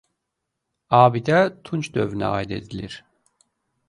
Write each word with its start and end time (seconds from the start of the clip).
Abidə 0.99 1.41
tunc 1.69 1.89
dövrünə 1.97 2.31
aid 2.39 2.57
edilir. 2.57 2.97